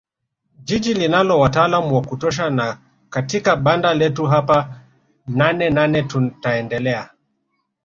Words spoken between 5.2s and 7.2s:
Nanenane tutaendelea